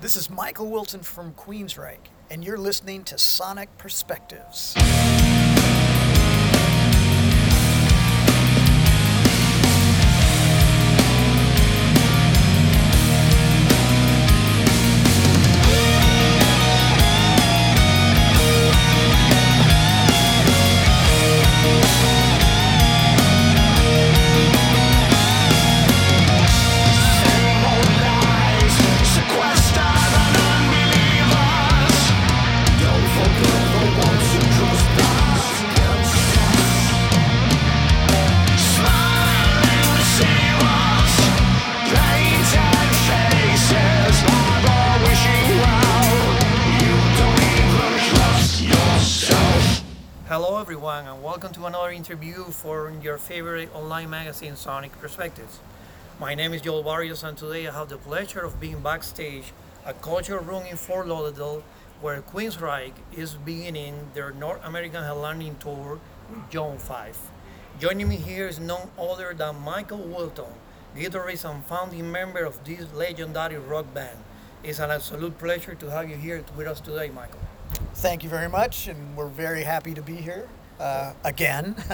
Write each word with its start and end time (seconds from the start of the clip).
This 0.00 0.16
is 0.16 0.30
Michael 0.30 0.70
Wilton 0.70 1.02
from 1.02 1.34
Queensryche, 1.34 1.98
and 2.30 2.42
you're 2.42 2.56
listening 2.56 3.04
to 3.04 3.18
Sonic 3.18 3.76
Perspectives. 3.76 4.74
Everyone, 50.90 51.14
and 51.14 51.22
welcome 51.22 51.52
to 51.52 51.66
another 51.66 51.90
interview 51.90 52.42
for 52.46 52.92
your 53.00 53.16
favorite 53.16 53.72
online 53.76 54.10
magazine, 54.10 54.56
Sonic 54.56 54.90
Perspectives. 55.00 55.60
My 56.18 56.34
name 56.34 56.52
is 56.52 56.62
Joel 56.62 56.82
Barrios, 56.82 57.22
and 57.22 57.38
today 57.38 57.68
I 57.68 57.72
have 57.72 57.88
the 57.88 57.96
pleasure 57.96 58.40
of 58.40 58.58
being 58.58 58.80
backstage 58.80 59.52
at 59.86 60.02
Culture 60.02 60.40
Room 60.40 60.64
in 60.66 60.76
Fort 60.76 61.06
Lauderdale, 61.06 61.62
where 62.00 62.20
Queensryche 62.22 62.92
is 63.16 63.34
beginning 63.34 64.10
their 64.14 64.32
North 64.32 64.64
American 64.64 65.04
headlining 65.04 65.60
tour 65.60 66.00
with 66.28 66.50
John 66.50 66.76
5. 66.78 67.16
Joining 67.78 68.08
me 68.08 68.16
here 68.16 68.48
is 68.48 68.58
none 68.58 68.88
other 68.98 69.32
than 69.32 69.60
Michael 69.60 69.98
Wilton, 69.98 70.52
guitarist 70.96 71.48
and 71.48 71.64
founding 71.66 72.10
member 72.10 72.44
of 72.44 72.64
this 72.64 72.92
legendary 72.92 73.58
rock 73.58 73.94
band. 73.94 74.18
It's 74.64 74.80
an 74.80 74.90
absolute 74.90 75.38
pleasure 75.38 75.76
to 75.76 75.90
have 75.90 76.10
you 76.10 76.16
here 76.16 76.42
with 76.56 76.66
us 76.66 76.80
today, 76.80 77.10
Michael. 77.10 77.40
Thank 77.94 78.24
you 78.24 78.30
very 78.30 78.48
much, 78.48 78.88
and 78.88 79.16
we're 79.16 79.28
very 79.28 79.62
happy 79.62 79.94
to 79.94 80.02
be 80.02 80.16
here 80.16 80.48
uh, 80.80 81.12
again. 81.24 81.76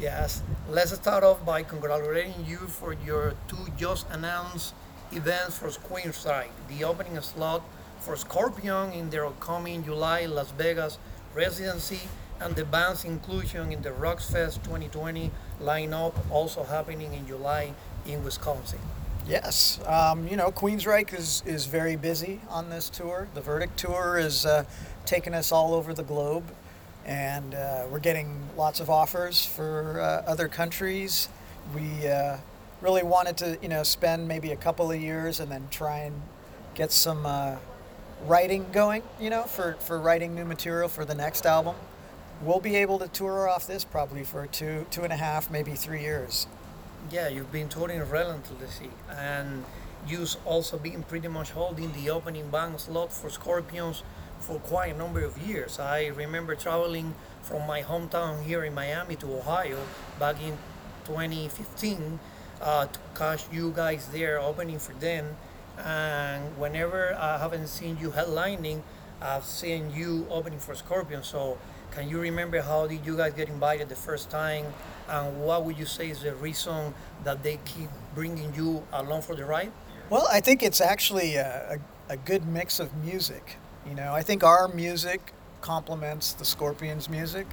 Yes, 0.00 0.42
let's 0.68 0.92
start 0.94 1.22
off 1.22 1.44
by 1.44 1.62
congratulating 1.62 2.44
you 2.44 2.56
for 2.56 2.94
your 3.06 3.34
two 3.46 3.66
just 3.76 4.08
announced 4.10 4.74
events 5.12 5.58
for 5.58 5.68
Queensryche. 5.68 6.48
The 6.68 6.82
opening 6.82 7.20
slot 7.20 7.62
for 8.00 8.16
Scorpion 8.16 8.92
in 8.92 9.10
their 9.10 9.26
upcoming 9.26 9.84
July 9.84 10.26
Las 10.26 10.50
Vegas 10.58 10.98
residency 11.34 12.00
and 12.40 12.56
the 12.56 12.64
band's 12.64 13.04
inclusion 13.04 13.70
in 13.70 13.82
the 13.82 13.90
Rockfest 13.90 14.64
2020 14.64 15.30
lineup 15.60 16.14
also 16.30 16.64
happening 16.64 17.12
in 17.14 17.26
July 17.26 17.72
in 18.06 18.24
Wisconsin. 18.24 18.80
yes, 19.26 19.78
um, 19.86 20.26
you 20.26 20.36
know, 20.36 20.50
Queensryche 20.50 21.14
is, 21.14 21.42
is 21.46 21.66
very 21.66 21.96
busy 21.96 22.40
on 22.48 22.70
this 22.70 22.90
tour. 22.90 23.28
The 23.34 23.40
Verdict 23.40 23.78
Tour 23.78 24.18
is 24.18 24.44
uh, 24.44 24.64
taking 25.06 25.34
us 25.34 25.52
all 25.52 25.74
over 25.74 25.94
the 25.94 26.02
globe, 26.02 26.44
and 27.04 27.54
uh, 27.54 27.86
we're 27.90 27.98
getting 27.98 28.40
lots 28.56 28.80
of 28.80 28.88
offers 28.90 29.44
for 29.44 30.00
uh, 30.00 30.30
other 30.30 30.48
countries. 30.48 31.28
We 31.74 32.06
uh, 32.06 32.36
really 32.80 33.02
wanted 33.02 33.36
to, 33.38 33.58
you 33.62 33.68
know, 33.68 33.82
spend 33.82 34.28
maybe 34.28 34.52
a 34.52 34.56
couple 34.56 34.90
of 34.90 35.00
years 35.00 35.40
and 35.40 35.50
then 35.50 35.68
try 35.70 36.00
and 36.00 36.20
get 36.74 36.92
some 36.92 37.26
uh, 37.26 37.56
writing 38.26 38.66
going, 38.72 39.02
you 39.20 39.30
know, 39.30 39.42
for, 39.42 39.74
for 39.80 40.00
writing 40.00 40.34
new 40.34 40.44
material 40.44 40.88
for 40.88 41.04
the 41.04 41.14
next 41.14 41.46
album. 41.46 41.74
We'll 42.42 42.60
be 42.60 42.76
able 42.76 42.98
to 42.98 43.08
tour 43.08 43.48
off 43.48 43.66
this 43.66 43.84
probably 43.84 44.24
for 44.24 44.46
two, 44.46 44.86
two 44.90 45.02
and 45.02 45.12
a 45.12 45.16
half, 45.16 45.50
maybe 45.50 45.72
three 45.72 46.02
years. 46.02 46.46
Yeah, 47.10 47.28
you've 47.28 47.52
been 47.52 47.68
touring 47.68 48.00
relentlessly, 48.00 48.90
and 49.10 49.64
you've 50.06 50.36
also 50.44 50.78
been 50.78 51.02
pretty 51.02 51.28
much 51.28 51.50
holding 51.50 51.92
the 51.92 52.10
opening 52.10 52.48
band 52.48 52.80
slot 52.80 53.12
for 53.12 53.28
Scorpions 53.28 54.02
for 54.42 54.58
quite 54.58 54.94
a 54.94 54.98
number 54.98 55.24
of 55.24 55.38
years. 55.38 55.78
I 55.78 56.06
remember 56.08 56.54
traveling 56.54 57.14
from 57.42 57.66
my 57.66 57.82
hometown 57.82 58.42
here 58.42 58.64
in 58.64 58.74
Miami 58.74 59.16
to 59.16 59.26
Ohio 59.34 59.78
back 60.18 60.36
in 60.42 60.58
2015 61.04 62.18
uh, 62.60 62.86
to 62.86 62.98
catch 63.14 63.44
you 63.52 63.72
guys 63.74 64.08
there 64.08 64.40
opening 64.40 64.78
for 64.78 64.92
them. 64.94 65.36
And 65.78 66.56
whenever 66.58 67.14
I 67.14 67.38
haven't 67.38 67.68
seen 67.68 67.96
you 68.00 68.10
headlining, 68.10 68.82
I've 69.20 69.44
seen 69.44 69.92
you 69.94 70.26
opening 70.30 70.58
for 70.58 70.74
Scorpions. 70.74 71.28
So, 71.28 71.58
can 71.92 72.08
you 72.08 72.18
remember 72.18 72.60
how 72.60 72.86
did 72.86 73.04
you 73.04 73.16
guys 73.16 73.34
get 73.34 73.48
invited 73.48 73.88
the 73.88 73.96
first 73.96 74.30
time? 74.30 74.66
And 75.08 75.42
what 75.44 75.64
would 75.64 75.78
you 75.78 75.86
say 75.86 76.10
is 76.10 76.22
the 76.22 76.34
reason 76.34 76.94
that 77.24 77.42
they 77.42 77.58
keep 77.64 77.90
bringing 78.14 78.54
you 78.54 78.82
along 78.92 79.22
for 79.22 79.36
the 79.36 79.44
ride? 79.44 79.72
Well, 80.10 80.26
I 80.30 80.40
think 80.40 80.62
it's 80.62 80.80
actually 80.80 81.36
a, 81.36 81.78
a, 82.08 82.14
a 82.14 82.16
good 82.16 82.46
mix 82.46 82.80
of 82.80 82.94
music. 82.96 83.56
You 83.88 83.94
know, 83.94 84.12
I 84.14 84.22
think 84.22 84.44
our 84.44 84.68
music 84.68 85.32
complements 85.60 86.32
the 86.32 86.44
Scorpions' 86.44 87.08
music, 87.08 87.46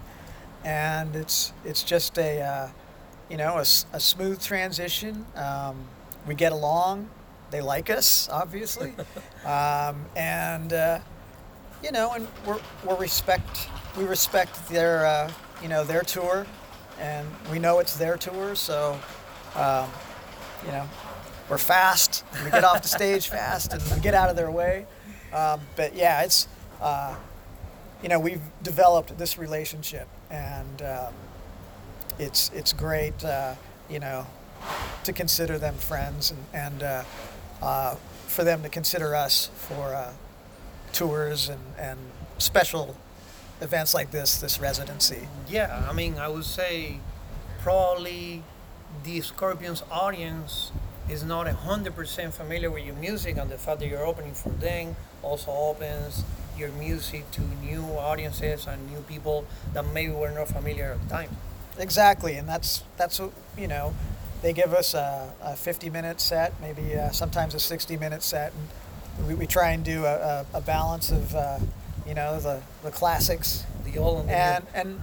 and 0.63 1.15
it's 1.15 1.53
it's 1.65 1.83
just 1.83 2.17
a 2.19 2.41
uh, 2.41 2.69
you 3.29 3.37
know 3.37 3.57
a 3.57 3.65
smooth 3.65 4.41
transition. 4.41 5.25
Um, 5.35 5.75
we 6.27 6.35
get 6.35 6.51
along. 6.51 7.09
They 7.49 7.61
like 7.61 7.89
us, 7.89 8.29
obviously, 8.31 8.93
um, 9.45 10.05
and 10.15 10.71
uh, 10.71 10.99
you 11.83 11.91
know, 11.91 12.13
and 12.13 12.27
we're, 12.45 12.59
we're 12.85 12.97
respect 12.97 13.67
we 13.97 14.03
respect 14.03 14.69
their 14.69 15.05
uh, 15.07 15.31
you 15.63 15.67
know 15.67 15.83
their 15.83 16.01
tour, 16.01 16.45
and 16.99 17.27
we 17.51 17.57
know 17.57 17.79
it's 17.79 17.97
their 17.97 18.17
tour, 18.17 18.53
so 18.53 18.99
um, 19.55 19.89
you 20.63 20.71
know 20.71 20.87
we're 21.49 21.57
fast. 21.57 22.23
We 22.45 22.51
get 22.51 22.63
off 22.63 22.83
the 22.83 22.87
stage 22.99 23.29
fast, 23.29 23.73
and 23.73 23.81
we 23.91 23.99
get 23.99 24.13
out 24.13 24.29
of 24.29 24.35
their 24.35 24.51
way. 24.51 24.85
Um, 25.33 25.61
but 25.75 25.95
yeah, 25.95 26.23
it's 26.23 26.47
uh, 26.81 27.15
you 28.01 28.09
know 28.09 28.19
we've 28.19 28.41
developed 28.63 29.17
this 29.17 29.37
relationship, 29.37 30.07
and 30.29 30.81
um, 30.81 31.13
it's 32.17 32.51
it's 32.53 32.73
great. 32.73 33.23
Uh, 33.23 33.55
you 33.89 33.99
know 33.99 34.25
to 35.03 35.13
consider 35.13 35.57
them 35.57 35.75
friends, 35.75 36.31
and 36.31 36.45
and 36.53 36.83
uh, 36.83 37.03
uh, 37.61 37.95
for 38.27 38.43
them 38.43 38.61
to 38.63 38.69
consider 38.69 39.15
us 39.15 39.49
for 39.55 39.93
uh, 39.93 40.11
tours 40.93 41.49
and 41.49 41.61
and 41.77 41.99
special 42.37 42.95
events 43.61 43.93
like 43.93 44.11
this, 44.11 44.37
this 44.39 44.59
residency. 44.59 45.27
Yeah, 45.49 45.85
I 45.89 45.93
mean, 45.93 46.17
I 46.17 46.27
would 46.29 46.45
say 46.45 46.99
probably 47.61 48.43
the 49.03 49.21
Scorpions 49.21 49.83
audience 49.91 50.71
is 51.09 51.23
not 51.23 51.47
100% 51.47 52.33
familiar 52.33 52.69
with 52.71 52.85
your 52.85 52.95
music, 52.95 53.37
and 53.37 53.49
the 53.49 53.57
fact 53.57 53.79
that 53.79 53.87
you're 53.87 54.05
opening 54.05 54.33
for 54.33 54.49
them 54.49 54.95
also 55.21 55.51
opens 55.51 56.23
your 56.57 56.69
music 56.69 57.29
to 57.31 57.41
new 57.63 57.83
audiences 57.83 58.67
and 58.67 58.89
new 58.91 59.01
people 59.01 59.45
that 59.73 59.85
maybe 59.93 60.11
were 60.11 60.31
not 60.31 60.47
familiar 60.47 60.91
at 60.93 61.01
the 61.03 61.09
time. 61.09 61.29
Exactly, 61.77 62.35
and 62.35 62.47
that's 62.47 62.83
that's 62.97 63.19
you 63.57 63.67
know. 63.67 63.93
They 64.41 64.53
give 64.53 64.73
us 64.73 64.93
a, 64.93 65.33
a 65.41 65.55
50 65.57 65.89
minute 65.89 66.21
set, 66.21 66.53
maybe 66.61 66.95
uh, 66.95 67.09
sometimes 67.11 67.53
a 67.55 67.59
60 67.59 67.97
minute 67.97 68.23
set, 68.23 68.53
and 69.17 69.27
we, 69.27 69.33
we 69.33 69.45
try 69.45 69.71
and 69.71 69.83
do 69.83 70.05
a, 70.05 70.45
a, 70.53 70.57
a 70.57 70.61
balance 70.61 71.11
of 71.11 71.35
uh, 71.35 71.59
you 72.07 72.13
know 72.13 72.39
the, 72.39 72.61
the 72.83 72.91
classics 72.91 73.65
The 73.83 73.97
old 73.97 74.19
and 74.21 74.29
the 74.29 74.33
and 74.33 74.65
and 74.73 74.99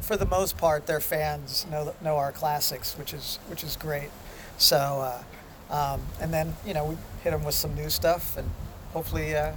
for 0.00 0.16
the 0.16 0.26
most 0.26 0.56
part, 0.56 0.86
their 0.86 1.00
fans 1.00 1.66
know 1.70 1.94
know 2.02 2.16
our 2.16 2.32
classics, 2.32 2.96
which 2.98 3.12
is 3.12 3.38
which 3.48 3.64
is 3.64 3.76
great. 3.76 4.10
So, 4.56 4.76
uh, 4.76 5.22
um, 5.70 6.00
and 6.20 6.32
then 6.32 6.54
you 6.66 6.74
know 6.74 6.84
we 6.84 6.96
hit 7.22 7.30
them 7.30 7.44
with 7.44 7.54
some 7.54 7.74
new 7.74 7.90
stuff, 7.90 8.36
and 8.36 8.48
hopefully 8.92 9.34
uh, 9.36 9.52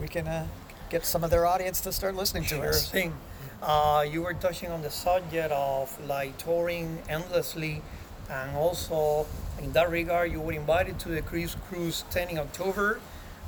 we 0.00 0.08
can 0.08 0.26
uh, 0.28 0.46
get 0.90 1.04
some 1.06 1.24
of 1.24 1.30
their 1.30 1.46
audience 1.46 1.80
to 1.82 1.92
start 1.92 2.14
listening 2.14 2.42
to 2.44 2.56
Sure 2.56 2.68
us. 2.68 2.90
thing. 2.90 3.14
Uh, 3.62 4.04
you 4.08 4.22
were 4.22 4.34
touching 4.34 4.70
on 4.70 4.82
the 4.82 4.90
subject 4.90 5.50
of 5.52 5.96
like 6.06 6.36
touring 6.38 6.98
endlessly, 7.08 7.82
and 8.30 8.56
also 8.56 9.26
in 9.60 9.72
that 9.72 9.90
regard, 9.90 10.30
you 10.30 10.40
were 10.40 10.52
invited 10.52 10.98
to 11.00 11.08
the 11.08 11.22
Cruise 11.22 11.56
Cruise 11.68 12.04
10 12.10 12.28
in 12.30 12.38
October, 12.38 13.00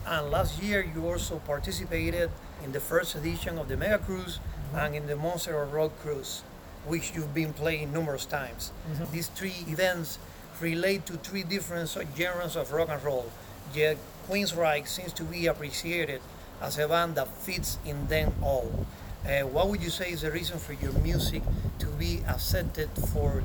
and 0.07 0.31
last 0.31 0.61
year 0.63 0.81
you 0.95 1.07
also 1.07 1.39
participated 1.47 2.31
in 2.65 2.73
the 2.73 2.81
first 2.81 3.15
edition 3.15 3.57
of 3.59 3.69
the 3.69 3.77
Mega 3.77 3.99
Cruise 3.99 4.41
and 4.75 4.95
in 4.95 5.07
the 5.07 5.17
Monster 5.17 5.63
of 5.63 5.73
Rock 5.73 5.93
Cruise, 6.03 6.43
which 6.87 7.13
you've 7.15 7.33
been 7.35 7.53
playing 7.53 7.93
numerous 7.93 8.25
times. 8.25 8.73
These 9.13 9.29
three 9.29 9.65
events 9.69 10.19
relate 10.61 11.07
to 11.07 11.15
three 11.15 11.43
different 11.43 11.91
genres 12.17 12.57
of 12.57 12.73
rock 12.73 12.89
and 12.91 13.03
roll, 13.03 13.31
yet 13.75 13.97
Queensryche 14.29 14.89
seems 14.89 15.13
to 15.15 15.25
be 15.25 15.47
appreciated 15.47 16.21
as 16.61 16.79
a 16.79 16.87
band 16.87 17.15
that 17.17 17.29
fits 17.29 17.79
in 17.85 18.07
them 18.09 18.33
all. 18.43 18.87
Uh, 19.25 19.41
what 19.41 19.69
would 19.69 19.83
you 19.83 19.91
say 19.91 20.13
is 20.13 20.23
the 20.23 20.31
reason 20.31 20.59
for 20.59 20.73
your 20.75 20.93
music 20.93 21.43
to 21.79 21.87
be 21.87 22.23
accepted 22.29 22.89
for 23.13 23.43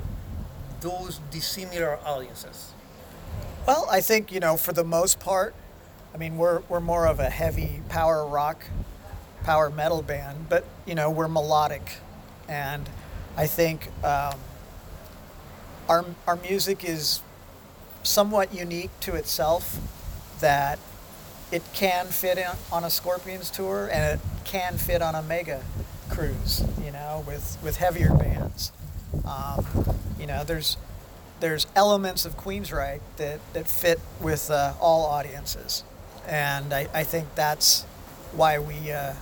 those 0.80 1.20
dissimilar 1.30 1.98
audiences? 2.04 2.72
Well, 3.66 3.86
I 3.90 4.00
think 4.00 4.32
you 4.32 4.40
know 4.40 4.56
for 4.56 4.72
the 4.72 4.84
most 4.84 5.18
part, 5.18 5.54
I 6.14 6.18
mean, 6.18 6.36
we're 6.38 6.60
we're 6.68 6.80
more 6.80 7.06
of 7.06 7.20
a 7.20 7.28
heavy 7.28 7.82
power 7.88 8.24
rock, 8.26 8.64
power 9.44 9.70
metal 9.70 10.02
band, 10.02 10.48
but 10.48 10.64
you 10.86 10.94
know 10.94 11.10
we're 11.10 11.28
melodic, 11.28 11.98
and 12.48 12.88
I 13.36 13.46
think 13.46 13.88
um, 14.02 14.38
our 15.88 16.04
our 16.26 16.36
music 16.36 16.84
is 16.84 17.20
somewhat 18.02 18.54
unique 18.54 18.90
to 19.00 19.14
itself 19.14 19.78
that 20.40 20.78
it 21.52 21.62
can 21.72 22.06
fit 22.06 22.38
in 22.38 22.50
on 22.72 22.84
a 22.84 22.90
Scorpions 22.90 23.50
tour 23.50 23.88
and 23.92 24.18
it 24.18 24.26
can 24.44 24.78
fit 24.78 25.02
on 25.02 25.14
a 25.14 25.22
mega 25.22 25.62
cruise, 26.10 26.64
you 26.84 26.90
know, 26.90 27.24
with, 27.26 27.58
with 27.62 27.76
heavier 27.76 28.14
bands. 28.14 28.72
Um, 29.24 29.64
you 30.18 30.26
know, 30.26 30.44
there's 30.44 30.76
there's 31.38 31.66
elements 31.76 32.24
of 32.24 32.36
Queensryche 32.36 33.00
that, 33.18 33.40
that 33.52 33.68
fit 33.68 34.00
with 34.22 34.50
uh, 34.50 34.72
all 34.80 35.04
audiences. 35.04 35.84
And 36.26 36.72
I, 36.72 36.88
I 36.94 37.04
think 37.04 37.34
that's 37.34 37.82
why 38.32 38.58
we 38.58 38.90
uh, 38.90 39.12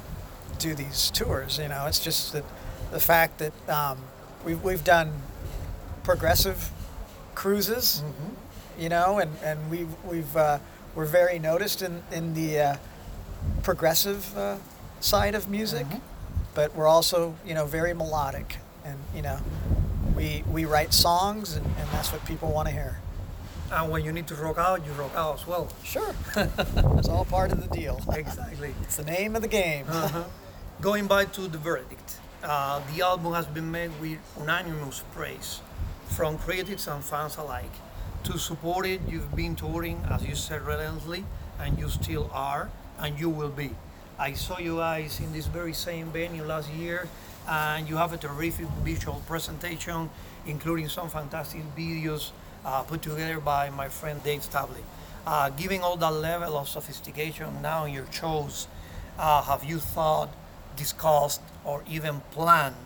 do 0.61 0.75
these 0.75 1.11
tours. 1.11 1.59
You 1.59 1.69
know, 1.69 1.87
it's 1.87 1.99
just 1.99 2.33
that 2.33 2.45
the 2.93 3.01
fact 3.01 3.39
that 3.39 3.69
um, 3.69 3.99
we've, 4.45 4.63
we've 4.63 4.85
done 4.85 5.13
progressive 6.05 6.71
cruises, 7.35 8.03
mm-hmm. 8.05 8.81
you 8.81 8.89
know, 8.89 9.19
and, 9.19 9.33
and 9.43 9.71
we've, 9.71 9.89
we've, 10.05 10.37
uh, 10.37 10.59
we're 10.95 11.07
very 11.07 11.39
noticed 11.39 11.83
in, 11.83 12.03
in 12.13 12.35
the 12.35 12.61
uh, 12.61 12.77
progressive 13.63 14.37
uh, 14.37 14.59
side 15.01 15.35
of 15.35 15.49
music, 15.49 15.87
mm-hmm. 15.87 15.99
but 16.55 16.75
we're 16.77 16.87
also, 16.87 17.35
you 17.45 17.55
know, 17.55 17.67
very 17.67 17.95
melodic. 17.95 18.59
And, 18.85 18.99
you 19.15 19.23
know, 19.23 19.39
we, 20.15 20.45
we 20.51 20.67
write 20.67 20.93
songs, 20.93 21.57
and, 21.57 21.65
and 21.67 21.89
that's 21.91 22.13
what 22.13 22.25
people 22.27 22.53
want 22.53 22.69
to 22.69 22.75
hear. 22.75 22.99
And 23.73 23.91
when 23.91 24.05
you 24.05 24.13
need 24.13 24.27
to 24.29 24.35
rock 24.35 24.59
out, 24.59 24.87
you 24.87 24.93
rock 24.93 25.17
out 25.17 25.41
as 25.41 25.47
well. 25.47 25.69
Sure. 25.83 26.15
it's 26.37 27.09
all 27.09 27.25
part 27.25 27.51
of 27.51 27.67
the 27.67 27.75
deal. 27.75 27.99
exactly. 28.13 28.75
It's 28.83 28.97
the 28.97 29.05
name 29.05 29.35
of 29.35 29.43
the 29.43 29.49
game. 29.49 29.87
Uh-huh. 29.89 30.25
Going 30.81 31.07
back 31.07 31.33
to 31.33 31.49
the 31.49 31.59
verdict, 31.59 32.21
uh, 32.43 32.83
the 32.95 33.03
album 33.03 33.33
has 33.33 33.47
been 33.47 33.71
made 33.71 33.91
with 34.01 34.19
unanimous 34.39 35.03
praise 35.15 35.61
from 36.15 36.39
critics 36.39 36.87
and 36.87 37.03
fans 37.03 37.37
alike. 37.37 37.75
To 38.23 38.39
support 38.39 38.87
it, 38.87 39.01
you've 39.09 39.35
been 39.35 39.57
touring, 39.57 40.01
as 40.09 40.25
you 40.25 40.37
said, 40.37 40.63
relentlessly, 40.63 41.25
and 41.59 41.77
you 41.77 41.89
still 41.89 42.31
are, 42.33 42.71
and 43.01 43.19
you 43.19 43.29
will 43.29 43.49
be. 43.51 43.71
I 44.17 44.35
saw 44.35 44.59
you 44.59 44.77
guys 44.77 45.19
in 45.19 45.33
this 45.33 45.47
very 45.47 45.73
same 45.73 46.13
venue 46.13 46.45
last 46.45 46.71
year, 46.71 47.09
and 47.49 47.89
you 47.89 47.97
have 47.97 48.13
a 48.13 48.17
terrific 48.17 48.69
visual 48.85 49.23
presentation, 49.27 50.09
including 50.47 50.89
some 50.89 51.11
fantastic 51.11 51.63
videos 51.77 52.31
uh, 52.65 52.83
put 52.83 53.03
together 53.03 53.41
by 53.41 53.71
my 53.71 53.89
friend 53.89 54.23
Dave 54.23 54.43
Stabley. 54.43 54.85
Uh, 55.27 55.51
giving 55.51 55.83
all 55.83 55.97
that 55.97 56.13
level 56.13 56.57
of 56.57 56.69
sophistication 56.69 57.61
now 57.61 57.87
in 57.87 57.93
your 57.93 58.07
shows, 58.13 58.69
uh, 59.19 59.43
have 59.43 59.65
you 59.65 59.79
thought, 59.79 60.33
discussed, 60.77 61.41
or 61.65 61.83
even 61.89 62.21
planned 62.31 62.77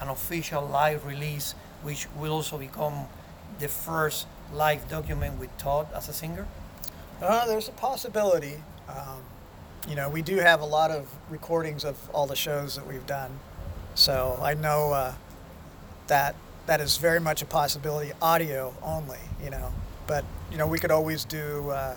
an 0.00 0.08
official 0.08 0.64
live 0.64 1.04
release, 1.04 1.56
which 1.86 2.08
will 2.16 2.32
also 2.32 2.58
become 2.58 3.06
the 3.60 3.68
first 3.68 4.26
live 4.52 4.88
document 4.88 5.38
with 5.38 5.56
Todd 5.56 5.86
as 5.94 6.08
a 6.08 6.12
singer? 6.12 6.44
Uh, 7.22 7.46
there's 7.46 7.68
a 7.68 7.72
possibility. 7.72 8.56
Um, 8.88 9.22
you 9.88 9.94
know, 9.94 10.10
we 10.10 10.20
do 10.20 10.38
have 10.38 10.60
a 10.60 10.64
lot 10.64 10.90
of 10.90 11.06
recordings 11.30 11.84
of 11.84 11.96
all 12.10 12.26
the 12.26 12.34
shows 12.34 12.74
that 12.74 12.84
we've 12.88 13.06
done, 13.06 13.38
so 13.94 14.36
I 14.42 14.54
know 14.54 14.92
uh, 14.92 15.14
that 16.08 16.34
that 16.66 16.80
is 16.80 16.96
very 16.96 17.20
much 17.20 17.40
a 17.40 17.46
possibility, 17.46 18.10
audio 18.20 18.74
only. 18.82 19.20
You 19.40 19.50
know, 19.50 19.72
but 20.08 20.24
you 20.50 20.58
know, 20.58 20.66
we 20.66 20.80
could 20.80 20.90
always 20.90 21.24
do 21.24 21.70
uh, 21.70 21.96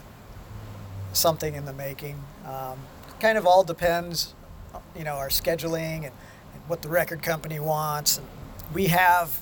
something 1.13 1.56
in 1.56 1.65
the 1.65 1.74
making. 1.74 2.24
Um, 2.45 2.77
kind 3.19 3.39
of 3.39 3.47
all 3.47 3.63
depends, 3.63 4.35
you 4.95 5.03
know, 5.03 5.15
our 5.15 5.30
scheduling 5.30 6.06
and, 6.06 6.13
and 6.53 6.62
what 6.68 6.83
the 6.83 6.89
record 6.89 7.24
company 7.24 7.59
wants. 7.59 8.19
And 8.19 8.27
we 8.71 8.85
have 8.88 9.42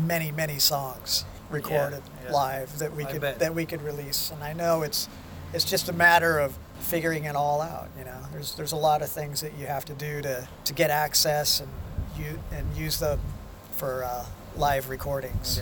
many, 0.00 0.30
many 0.32 0.58
songs 0.58 1.24
recorded 1.50 2.02
Yeah, 2.22 2.28
yeah. 2.28 2.32
live 2.32 2.78
that 2.78 2.94
we 2.94 3.04
I 3.04 3.12
could 3.12 3.20
bet. 3.20 3.38
that 3.40 3.54
we 3.54 3.66
could 3.66 3.82
release. 3.82 4.30
And 4.30 4.42
I 4.42 4.52
know 4.52 4.82
it's 4.82 5.08
it's 5.52 5.64
just 5.64 5.88
a 5.88 5.92
matter 5.92 6.38
of 6.38 6.56
figuring 6.80 7.24
it 7.24 7.36
all 7.36 7.60
out. 7.60 7.88
You 7.98 8.04
know, 8.04 8.18
there's 8.32 8.54
there's 8.54 8.72
a 8.72 8.76
lot 8.76 9.02
of 9.02 9.08
things 9.10 9.40
that 9.42 9.52
you 9.58 9.66
have 9.66 9.84
to 9.86 9.94
do 9.94 10.22
to 10.22 10.48
to 10.64 10.72
get 10.72 10.90
access 10.90 11.60
and 11.60 11.68
you 12.18 12.38
and 12.52 12.66
use 12.76 12.98
them 12.98 13.20
for 13.72 14.04
uh, 14.04 14.24
live 14.56 14.88
recordings. 14.88 15.60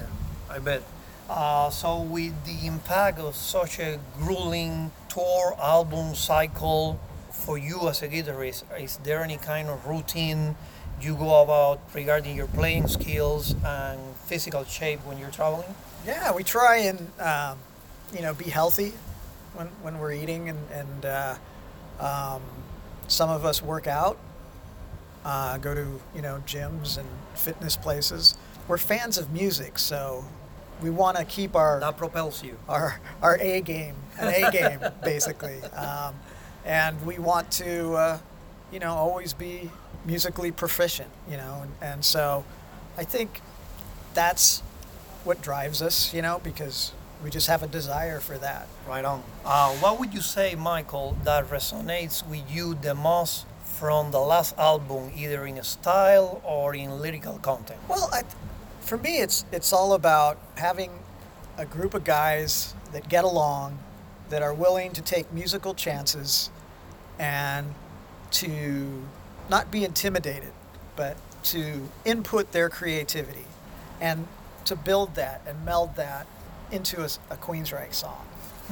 I 0.48 0.58
bet. 0.58 0.82
Uh, 1.28 1.70
so, 1.70 2.00
with 2.00 2.34
the 2.44 2.66
impact 2.66 3.20
of 3.20 3.36
such 3.36 3.78
a 3.78 4.00
grueling 4.18 4.90
tour 5.08 5.54
album 5.62 6.14
cycle 6.16 6.98
for 7.30 7.56
you 7.56 7.88
as 7.88 8.02
a 8.02 8.08
guitarist, 8.08 8.64
is 8.80 8.96
there 9.04 9.22
any 9.22 9.36
kind 9.36 9.68
of 9.68 9.86
routine 9.86 10.56
you 11.02 11.14
go 11.16 11.42
about 11.42 11.80
regarding 11.94 12.36
your 12.36 12.46
playing 12.48 12.88
skills 12.88 13.54
and 13.64 14.00
physical 14.26 14.64
shape 14.64 15.00
when 15.06 15.18
you're 15.18 15.30
traveling? 15.30 15.74
Yeah, 16.06 16.32
we 16.32 16.42
try 16.44 16.76
and 16.78 16.98
um, 17.20 17.58
you 18.14 18.22
know 18.22 18.34
be 18.34 18.44
healthy 18.50 18.92
when 19.54 19.68
when 19.82 19.98
we're 19.98 20.12
eating, 20.12 20.48
and 20.48 20.58
and 20.72 21.04
uh, 21.06 21.34
um, 22.00 22.42
some 23.08 23.30
of 23.30 23.44
us 23.44 23.62
work 23.62 23.86
out, 23.86 24.16
uh, 25.24 25.58
go 25.58 25.74
to 25.74 26.00
you 26.14 26.22
know 26.22 26.42
gyms 26.46 26.98
and 26.98 27.08
fitness 27.34 27.76
places. 27.76 28.36
We're 28.68 28.78
fans 28.78 29.18
of 29.18 29.30
music, 29.32 29.78
so 29.78 30.24
we 30.80 30.90
want 30.90 31.16
to 31.18 31.24
keep 31.24 31.54
our 31.56 31.80
That 31.80 31.96
propels 31.96 32.42
you. 32.42 32.56
our 32.68 33.00
our 33.22 33.36
A 33.40 33.60
game, 33.60 33.96
an 34.18 34.28
A 34.32 34.50
game 34.50 34.80
basically, 35.04 35.62
um, 35.76 36.14
and 36.64 37.04
we 37.04 37.18
want 37.18 37.50
to 37.52 37.92
uh, 37.94 38.18
you 38.72 38.78
know 38.78 38.94
always 38.94 39.32
be 39.34 39.70
musically 40.04 40.50
proficient, 40.50 41.10
you 41.30 41.36
know, 41.36 41.60
and, 41.62 41.72
and 41.80 42.04
so 42.04 42.44
I 42.96 43.04
think 43.04 43.40
that's 44.14 44.60
what 45.24 45.42
drives 45.42 45.82
us, 45.82 46.14
you 46.14 46.22
know, 46.22 46.40
because 46.42 46.92
we 47.22 47.30
just 47.30 47.48
have 47.48 47.62
a 47.62 47.66
desire 47.66 48.20
for 48.20 48.38
that. 48.38 48.66
Right 48.88 49.04
on. 49.04 49.22
Uh, 49.44 49.70
what 49.74 49.98
would 50.00 50.14
you 50.14 50.20
say, 50.20 50.54
Michael, 50.54 51.16
that 51.24 51.48
resonates 51.48 52.26
with 52.26 52.50
you 52.50 52.74
the 52.74 52.94
most 52.94 53.46
from 53.62 54.10
the 54.10 54.20
last 54.20 54.56
album, 54.58 55.10
either 55.14 55.46
in 55.46 55.62
style 55.62 56.40
or 56.44 56.74
in 56.74 57.00
lyrical 57.00 57.38
content? 57.38 57.80
Well, 57.88 58.08
I, 58.12 58.22
for 58.80 58.98
me, 58.98 59.18
it's 59.18 59.44
it's 59.52 59.72
all 59.72 59.92
about 59.92 60.38
having 60.56 60.90
a 61.56 61.66
group 61.66 61.94
of 61.94 62.04
guys 62.04 62.74
that 62.92 63.08
get 63.08 63.24
along, 63.24 63.78
that 64.30 64.42
are 64.42 64.54
willing 64.54 64.92
to 64.92 65.02
take 65.02 65.32
musical 65.32 65.74
chances, 65.74 66.50
and 67.18 67.74
to 68.32 69.02
not 69.50 69.70
be 69.70 69.84
intimidated, 69.84 70.52
but 70.96 71.16
to 71.42 71.88
input 72.04 72.52
their 72.52 72.68
creativity, 72.68 73.46
and 74.00 74.26
to 74.64 74.76
build 74.76 75.14
that 75.16 75.42
and 75.46 75.64
meld 75.64 75.96
that 75.96 76.26
into 76.70 77.02
a, 77.02 77.06
a 77.30 77.36
Queensryche 77.36 77.94
song. 77.94 78.26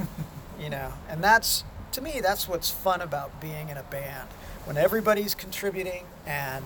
you 0.59 0.69
know, 0.69 0.93
and 1.09 1.23
that's 1.23 1.63
to 1.91 2.01
me 2.01 2.21
that's 2.21 2.47
what's 2.47 2.69
fun 2.69 3.01
about 3.01 3.41
being 3.41 3.69
in 3.69 3.77
a 3.77 3.83
band 3.83 4.29
when 4.65 4.77
everybody's 4.77 5.33
contributing 5.35 6.05
and 6.25 6.63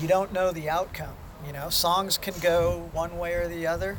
you 0.00 0.06
don't 0.06 0.32
know 0.32 0.52
the 0.52 0.68
outcome. 0.68 1.14
You 1.46 1.52
know, 1.52 1.70
songs 1.70 2.18
can 2.18 2.34
go 2.40 2.88
one 2.92 3.18
way 3.18 3.34
or 3.34 3.48
the 3.48 3.66
other, 3.66 3.98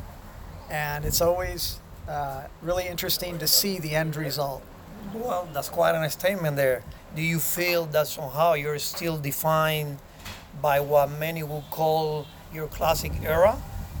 and 0.70 1.04
it's 1.04 1.20
always 1.20 1.80
uh, 2.08 2.44
really 2.62 2.86
interesting 2.86 3.38
to 3.38 3.46
see 3.46 3.78
the 3.78 3.94
end 3.94 4.16
result. 4.16 4.62
Well, 5.14 5.48
that's 5.52 5.68
quite 5.68 5.94
an 5.94 6.08
statement 6.10 6.56
there. 6.56 6.82
Do 7.14 7.22
you 7.22 7.38
feel 7.38 7.86
that 7.86 8.06
somehow 8.06 8.54
you're 8.54 8.78
still 8.78 9.18
defined 9.18 9.98
by 10.60 10.80
what 10.80 11.10
many 11.10 11.42
would 11.42 11.70
call 11.70 12.26
your 12.52 12.68
classic 12.68 13.12
era? 13.22 13.56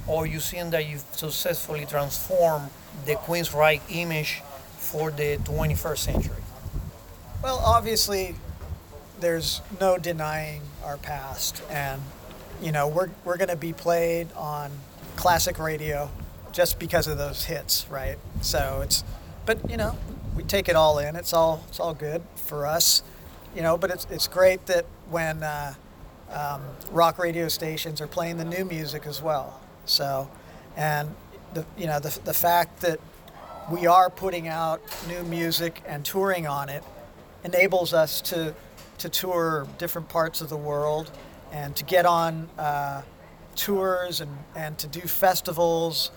Or 0.06 0.26
you 0.26 0.40
seeing 0.40 0.70
that 0.70 0.88
you've 0.88 1.04
successfully 1.12 1.84
transformed 1.84 2.70
the 3.04 3.14
Queen's 3.16 3.52
Right 3.52 3.82
image 3.90 4.42
for 4.76 5.10
the 5.10 5.36
21st 5.38 5.98
century? 5.98 6.42
Well, 7.42 7.60
obviously, 7.64 8.34
there's 9.20 9.60
no 9.80 9.98
denying 9.98 10.62
our 10.84 10.96
past, 10.96 11.62
and 11.70 12.00
you 12.62 12.72
know 12.72 12.88
we're 12.88 13.10
we're 13.24 13.36
going 13.36 13.48
to 13.48 13.56
be 13.56 13.72
played 13.72 14.32
on 14.34 14.70
classic 15.16 15.58
radio 15.58 16.10
just 16.52 16.78
because 16.78 17.06
of 17.06 17.18
those 17.18 17.44
hits, 17.44 17.86
right? 17.90 18.18
So 18.40 18.80
it's, 18.82 19.04
but 19.46 19.70
you 19.70 19.76
know, 19.76 19.96
we 20.38 20.44
take 20.44 20.68
it 20.68 20.76
all 20.76 21.00
in. 21.00 21.16
It's 21.16 21.32
all 21.32 21.64
it's 21.68 21.80
all 21.80 21.94
good 21.94 22.22
for 22.36 22.64
us, 22.64 23.02
you 23.56 23.62
know. 23.62 23.76
But 23.76 23.90
it's 23.90 24.06
it's 24.08 24.28
great 24.28 24.64
that 24.66 24.86
when 25.10 25.42
uh, 25.42 25.74
um, 26.30 26.62
rock 26.92 27.18
radio 27.18 27.48
stations 27.48 28.00
are 28.00 28.06
playing 28.06 28.36
the 28.36 28.44
new 28.44 28.64
music 28.64 29.04
as 29.04 29.20
well. 29.20 29.60
So, 29.84 30.30
and 30.76 31.12
the 31.54 31.66
you 31.76 31.88
know 31.88 31.98
the 31.98 32.16
the 32.24 32.32
fact 32.32 32.82
that 32.82 33.00
we 33.68 33.88
are 33.88 34.08
putting 34.08 34.46
out 34.46 34.80
new 35.08 35.24
music 35.24 35.82
and 35.84 36.04
touring 36.04 36.46
on 36.46 36.68
it 36.68 36.84
enables 37.42 37.92
us 37.92 38.20
to 38.20 38.54
to 38.98 39.08
tour 39.08 39.66
different 39.76 40.08
parts 40.08 40.40
of 40.40 40.48
the 40.50 40.56
world 40.56 41.10
and 41.50 41.74
to 41.74 41.82
get 41.82 42.06
on 42.06 42.48
uh, 42.58 43.02
tours 43.56 44.20
and, 44.20 44.30
and 44.54 44.78
to 44.78 44.86
do 44.86 45.00
festivals 45.00 46.12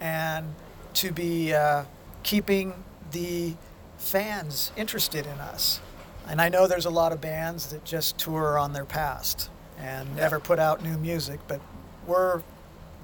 and 0.00 0.54
to 0.92 1.10
be 1.10 1.52
uh, 1.52 1.82
keeping 2.22 2.72
the 3.14 3.54
fans 3.96 4.72
interested 4.76 5.24
in 5.24 5.38
us. 5.40 5.80
And 6.28 6.40
I 6.40 6.48
know 6.48 6.66
there's 6.66 6.84
a 6.86 6.90
lot 6.90 7.12
of 7.12 7.20
bands 7.20 7.68
that 7.68 7.84
just 7.84 8.18
tour 8.18 8.58
on 8.58 8.72
their 8.72 8.84
past 8.84 9.50
and 9.78 10.16
never 10.16 10.40
put 10.40 10.58
out 10.58 10.82
new 10.82 10.98
music, 10.98 11.40
but 11.48 11.60
we're 12.06 12.42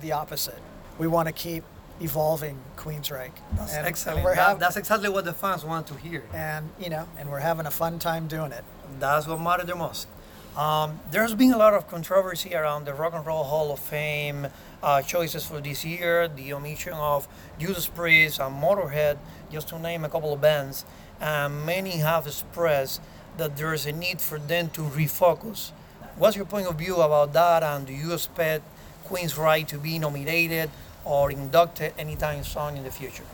the 0.01 0.13
opposite. 0.13 0.59
We 0.99 1.07
want 1.07 1.29
to 1.29 1.33
keep 1.33 1.65
evolving 2.01 2.59
Queensryche. 2.77 3.31
That's 3.57 3.75
and, 3.75 3.87
excellent. 3.87 4.27
And 4.27 4.39
That- 4.39 4.59
that's 4.59 4.77
exactly 4.77 5.11
what 5.11 5.25
the 5.25 5.35
fans 5.35 5.65
want 5.65 5.87
to 5.89 5.95
hear. 5.95 6.25
and 6.35 6.71
you 6.79 6.91
know, 6.91 7.07
and 7.19 7.31
we're 7.31 7.41
having 7.41 7.67
a 7.67 7.71
fun 7.71 7.99
time 7.99 8.27
doing 8.27 8.53
it. 8.53 8.65
That's 8.99 9.27
what 9.27 9.41
matters 9.41 9.67
the 9.67 9.77
most. 9.77 10.09
Um, 10.57 10.99
there's 11.13 11.35
been 11.35 11.53
a 11.53 11.57
lot 11.57 11.75
of 11.75 11.87
controversy 11.87 12.55
around 12.55 12.85
the 12.85 12.93
Rock 12.93 13.15
and 13.15 13.25
Roll 13.25 13.45
Hall 13.45 13.71
of 13.73 13.79
Fame 13.79 14.49
uh, 14.83 15.01
choices 15.03 15.47
for 15.47 15.61
this 15.61 15.85
year, 15.85 16.27
the 16.27 16.53
omission 16.53 16.93
of 16.95 17.29
Judas 17.59 17.87
Priest 17.87 18.41
and 18.41 18.61
Motorhead, 18.61 19.19
just 19.53 19.69
to 19.69 19.79
name 19.79 20.05
a 20.05 20.09
couple 20.09 20.33
of 20.33 20.41
bands. 20.41 20.85
And 21.21 21.65
many 21.65 21.99
have 21.99 22.27
expressed 22.27 23.01
that 23.37 23.57
there 23.57 23.73
is 23.73 23.87
a 23.87 23.93
need 23.93 24.21
for 24.21 24.39
them 24.39 24.71
to 24.71 24.81
refocus. 24.83 25.71
What's 26.17 26.37
your 26.37 26.47
point 26.47 26.67
of 26.67 26.77
view 26.77 26.97
about 26.97 27.33
that? 27.35 27.63
And 27.63 27.87
do 27.87 27.93
you 27.93 28.13
expect 28.13 28.65
Queensryche 29.07 29.69
to 29.69 29.79
be 29.79 30.01
nominated 30.01 30.71
or 31.05 31.31
inducted 31.31 31.95
anytime 31.97 32.43
soon 32.43 32.77
in 32.77 32.83
the 32.83 32.91
future? 32.91 33.25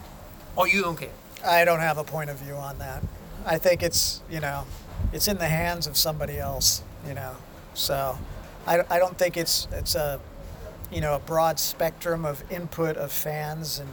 Or 0.54 0.68
you 0.68 0.82
don't 0.82 0.99
care? 0.99 1.08
I 1.44 1.64
don't 1.64 1.80
have 1.80 1.96
a 1.96 2.04
point 2.04 2.28
of 2.28 2.37
view 2.37 2.54
on 2.54 2.78
that. 2.78 3.02
I 3.46 3.56
think 3.56 3.82
it's 3.82 4.23
you 4.28 4.40
know, 4.40 4.64
it's 5.12 5.28
in 5.28 5.38
the 5.38 5.49
hands 5.49 5.87
of 5.87 5.96
somebody 5.96 6.38
else. 6.38 6.82
You 7.06 7.14
know, 7.14 7.36
so 7.75 8.18
I, 8.66 8.82
I 8.90 8.98
don't 8.98 9.16
think 9.16 9.36
it's 9.36 9.68
it's 9.72 9.94
a 9.94 10.20
you 10.90 11.00
know 11.00 11.14
a 11.14 11.18
broad 11.20 11.58
spectrum 11.58 12.25
of 12.25 12.42
input 12.50 12.96
of 12.96 13.12
fans, 13.12 13.78
and 13.78 13.88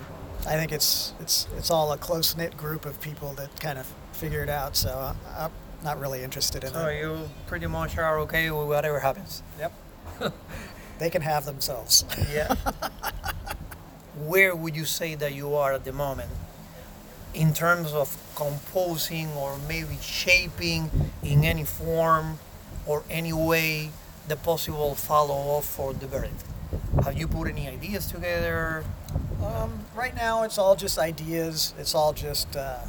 I 0.47 0.55
think 0.55 0.71
it's 0.71 1.13
it's 1.19 1.47
it's 1.57 1.69
all 1.69 1.91
a 1.91 1.97
close 1.97 2.35
knit 2.35 2.57
group 2.57 2.85
of 2.85 2.99
people 3.01 3.33
that 3.33 3.59
kind 3.59 3.77
of 3.77 3.85
figure 4.13 4.43
it 4.43 4.49
out. 4.49 4.75
So 4.75 4.89
I, 4.89 5.45
I'm 5.45 5.51
not 5.83 5.99
really 5.99 6.23
interested 6.23 6.63
in 6.63 6.73
that. 6.73 6.79
So 6.79 6.89
you 6.89 7.29
pretty 7.47 7.67
much 7.67 7.97
are 7.97 8.19
okay 8.19 8.49
with 8.49 8.67
whatever 8.67 8.99
happens. 8.99 9.43
Yep. 9.59 9.73
they 10.99 11.09
can 11.09 11.21
have 11.21 11.45
themselves. 11.45 12.05
Yeah. 12.31 12.55
Where 14.25 14.55
would 14.55 14.75
you 14.75 14.85
say 14.85 15.15
that 15.15 15.33
you 15.33 15.55
are 15.55 15.73
at 15.73 15.85
the 15.85 15.91
moment 15.91 16.29
in 17.33 17.53
terms 17.53 17.91
of 17.91 18.15
composing 18.35 19.27
or 19.33 19.57
maybe 19.67 19.97
shaping 20.01 20.89
in 21.23 21.43
any 21.43 21.63
form 21.63 22.37
or 22.85 23.03
any 23.09 23.33
way 23.33 23.89
the 24.27 24.35
possible 24.35 24.95
follow 24.95 25.57
up 25.57 25.63
for 25.63 25.93
the 25.93 26.07
verdict? 26.07 26.43
Have 27.03 27.17
you 27.17 27.27
put 27.27 27.47
any 27.47 27.67
ideas 27.67 28.07
together? 28.07 28.83
Um, 29.43 29.79
right 29.95 30.15
now, 30.15 30.43
it's 30.43 30.57
all 30.57 30.75
just 30.75 30.97
ideas. 30.97 31.73
It's 31.77 31.93
all 31.93 32.13
just 32.13 32.55
uh, 32.55 32.79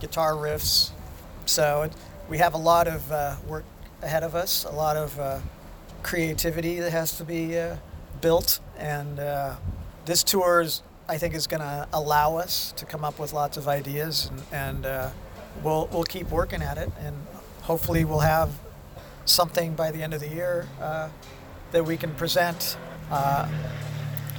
guitar 0.00 0.34
riffs. 0.34 0.90
So 1.46 1.82
it, 1.82 1.92
we 2.28 2.38
have 2.38 2.54
a 2.54 2.58
lot 2.58 2.86
of 2.86 3.10
uh, 3.10 3.36
work 3.46 3.64
ahead 4.02 4.22
of 4.22 4.34
us, 4.34 4.64
a 4.64 4.70
lot 4.70 4.96
of 4.96 5.18
uh, 5.18 5.40
creativity 6.02 6.80
that 6.80 6.90
has 6.90 7.16
to 7.16 7.24
be 7.24 7.58
uh, 7.58 7.76
built, 8.20 8.60
and 8.78 9.18
uh, 9.18 9.56
this 10.04 10.22
tour 10.22 10.60
is, 10.60 10.82
I 11.08 11.18
think, 11.18 11.34
is 11.34 11.46
going 11.46 11.62
to 11.62 11.88
allow 11.92 12.36
us 12.36 12.72
to 12.76 12.84
come 12.84 13.04
up 13.04 13.18
with 13.18 13.32
lots 13.32 13.56
of 13.56 13.66
ideas, 13.68 14.30
and, 14.30 14.42
and 14.52 14.86
uh, 14.86 15.10
we'll 15.62 15.88
we'll 15.92 16.04
keep 16.04 16.30
working 16.30 16.62
at 16.62 16.78
it, 16.78 16.90
and 17.00 17.14
hopefully 17.64 18.04
we'll 18.04 18.20
have 18.20 18.50
something 19.26 19.74
by 19.74 19.90
the 19.90 20.02
end 20.02 20.14
of 20.14 20.20
the 20.20 20.28
year 20.28 20.66
uh, 20.80 21.08
that 21.72 21.84
we 21.84 21.96
can 21.96 22.14
present. 22.14 22.76
Uh, 23.10 23.46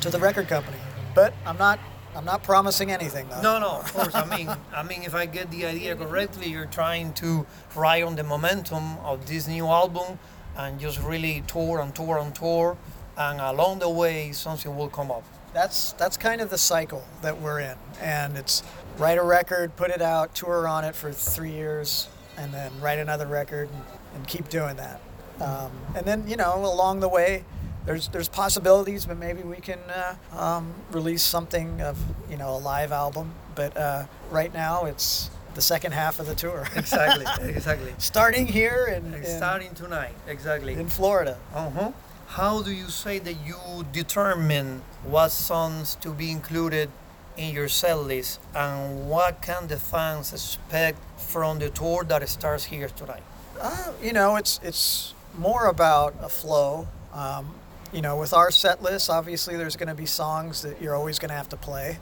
to 0.06 0.12
the 0.12 0.20
record 0.20 0.48
company. 0.48 0.78
But 1.16 1.34
I'm 1.46 1.58
not 1.58 1.80
I'm 2.16 2.26
not 2.26 2.44
promising 2.44 2.92
anything 2.92 3.28
though. 3.30 3.42
No, 3.42 3.60
no, 3.60 3.70
of 3.80 3.92
course. 3.92 4.16
I 4.16 4.26
mean, 4.38 4.50
I 4.74 4.84
mean, 4.84 5.04
if 5.04 5.16
I 5.16 5.26
get 5.26 5.50
the 5.52 5.66
idea 5.66 5.96
correctly, 5.96 6.48
you're 6.48 6.68
trying 6.68 7.14
to 7.14 7.46
ride 7.76 8.04
on 8.04 8.16
the 8.16 8.24
momentum 8.24 8.98
of 9.00 9.26
this 9.28 9.48
new 9.48 9.66
album 9.66 10.20
and 10.56 10.80
just 10.80 11.02
really 11.02 11.44
tour 11.48 11.80
and 11.80 11.94
tour 11.94 12.20
and 12.20 12.34
tour, 12.34 12.78
and 13.18 13.42
along 13.42 13.80
the 13.80 13.90
way, 13.90 14.32
something 14.32 14.76
will 14.78 14.90
come 14.90 15.12
up. 15.12 15.24
That's 15.54 15.94
that's 15.94 16.18
kind 16.18 16.40
of 16.40 16.50
the 16.50 16.58
cycle 16.58 17.04
that 17.22 17.42
we're 17.42 17.60
in. 17.62 17.78
And 18.00 18.38
it's 18.38 18.64
write 18.98 19.18
a 19.18 19.24
record, 19.24 19.76
put 19.76 19.90
it 19.90 20.02
out, 20.02 20.36
tour 20.36 20.68
on 20.68 20.86
it 20.86 20.96
for 20.96 21.12
three 21.12 21.52
years, 21.52 22.08
and 22.38 22.54
then 22.54 22.72
write 22.82 23.00
another 23.00 23.28
record 23.28 23.70
and, 23.72 23.82
and 24.16 24.28
keep 24.28 24.50
doing 24.50 24.76
that. 24.78 25.02
Um, 25.42 25.72
and 25.96 26.06
then 26.06 26.28
you 26.28 26.38
know 26.38 26.64
along 26.66 27.00
the 27.02 27.10
way, 27.10 27.44
there's 27.86 28.08
there's 28.10 28.30
possibilities, 28.30 29.06
but 29.06 29.18
maybe 29.18 29.42
we 29.44 29.58
can 29.58 29.80
uh, 29.90 30.16
um, 30.38 30.74
release 30.92 31.24
something 31.24 31.82
of 31.82 31.98
you 32.30 32.38
know 32.38 32.56
a 32.56 32.60
live 32.60 32.92
album. 32.92 33.34
But 33.56 33.76
uh, 33.78 34.06
right 34.32 34.54
now 34.54 34.86
it's 34.86 35.30
the 35.56 35.62
second 35.62 35.94
half 35.94 36.20
of 36.20 36.26
the 36.28 36.36
tour, 36.36 36.68
Exactly, 36.76 37.26
exactly. 37.50 37.94
starting 37.98 38.46
here 38.46 38.88
in, 38.94 39.24
Starting 39.24 39.74
tonight, 39.74 40.14
exactly. 40.28 40.74
in 40.74 40.90
Florida. 40.90 41.38
Uh-huh. 41.54 41.92
How 42.28 42.62
do 42.62 42.72
you 42.72 42.90
say 42.90 43.20
that 43.20 43.36
you 43.46 43.86
determine 43.94 44.82
what 45.04 45.30
songs 45.32 45.96
to 46.02 46.10
be 46.10 46.30
included 46.32 46.90
in 47.38 47.54
your 47.54 47.68
set 47.68 47.98
list, 48.00 48.40
and 48.56 49.10
what 49.10 49.42
can 49.42 49.68
the 49.68 49.78
fans 49.78 50.34
expect 50.34 51.00
from 51.20 51.60
the 51.60 51.70
tour 51.70 52.04
that 52.06 52.28
starts 52.30 52.66
here 52.66 52.88
tonight? 52.90 53.24
Uh, 53.60 53.92
you 54.02 54.14
know, 54.14 54.36
it's 54.36 54.60
it's 54.64 55.14
more 55.38 55.68
about 55.68 56.16
a 56.22 56.30
flow. 56.30 56.88
Um, 57.14 57.56
you 57.94 58.02
know, 58.02 58.18
with 58.18 58.34
our 58.34 58.52
set 58.52 58.82
list, 58.82 59.10
obviously 59.10 59.56
there's 59.56 59.76
going 59.76 59.90
to 59.90 59.96
be 59.96 60.06
songs 60.06 60.62
that 60.64 60.82
you're 60.82 60.96
always 60.96 61.20
going 61.20 61.30
to 61.30 61.36
have 61.36 61.50
to 61.50 61.58
play, 61.58 61.98